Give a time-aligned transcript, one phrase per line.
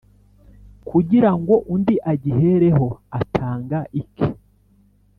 [0.89, 2.87] kugira ngo undi agihereho
[3.19, 4.27] atanga ike